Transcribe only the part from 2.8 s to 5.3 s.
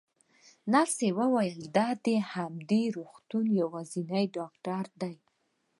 روغتون یوازینی ډاکټر دی.